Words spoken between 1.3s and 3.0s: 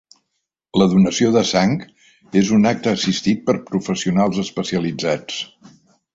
de sang és un acte